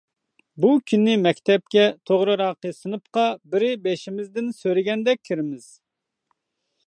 بۇ 0.63 0.69
كۈنى 0.91 1.11
مەكتەپكە، 1.25 1.83
توغرىراقى 2.11 2.71
سىنىپقا 2.77 3.27
بىرى 3.53 3.69
بېشىمىزدىن 3.85 4.49
سۆرىگەندەك 4.61 5.23
كىرىمىز. 5.29 5.69